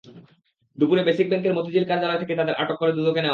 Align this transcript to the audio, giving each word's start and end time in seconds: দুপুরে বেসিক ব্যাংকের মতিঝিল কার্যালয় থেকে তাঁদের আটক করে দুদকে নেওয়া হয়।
দুপুরে 0.77 1.01
বেসিক 1.07 1.27
ব্যাংকের 1.29 1.57
মতিঝিল 1.57 1.85
কার্যালয় 1.87 2.21
থেকে 2.21 2.33
তাঁদের 2.35 2.55
আটক 2.55 2.77
করে 2.79 2.91
দুদকে 2.93 3.09
নেওয়া 3.09 3.17
হয়। 3.17 3.29